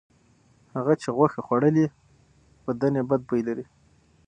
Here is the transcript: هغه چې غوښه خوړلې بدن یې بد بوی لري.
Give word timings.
هغه 0.75 0.93
چې 1.01 1.09
غوښه 1.17 1.41
خوړلې 1.45 1.85
بدن 2.65 2.91
یې 2.97 3.03
بد 3.09 3.21
بوی 3.27 3.41
لري. 3.47 3.65